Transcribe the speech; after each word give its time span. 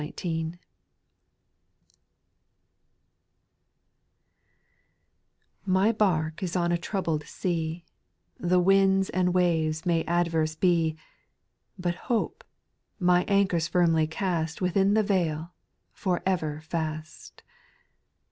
liTY 5.75 5.95
bark 5.95 6.41
is 6.41 6.55
on 6.55 6.71
a 6.71 6.77
troubled 6.79 7.23
sea; 7.27 7.85
iTX 8.41 8.49
The 8.49 8.59
winds 8.59 9.09
and 9.11 9.31
waves 9.31 9.85
may 9.85 10.03
adverse 10.05 10.55
be; 10.55 10.97
But 11.77 11.93
hope, 12.09 12.43
my 12.97 13.25
anchor's 13.25 13.67
firmly 13.67 14.07
cast 14.07 14.59
Within 14.59 14.95
the 14.95 15.03
vail, 15.03 15.53
for 15.93 16.23
ever 16.25 16.61
fast. 16.61 17.43